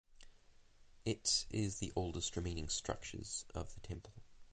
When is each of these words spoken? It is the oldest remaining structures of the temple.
It 1.05 1.45
is 1.51 1.77
the 1.77 1.93
oldest 1.95 2.35
remaining 2.35 2.69
structures 2.69 3.45
of 3.53 3.71
the 3.75 3.81
temple. 3.81 4.13